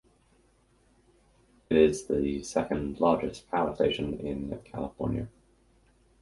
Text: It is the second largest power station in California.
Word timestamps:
It 1.69 1.77
is 1.77 2.05
the 2.07 2.41
second 2.41 2.99
largest 2.99 3.47
power 3.51 3.75
station 3.75 4.15
in 4.19 4.59
California. 4.65 5.27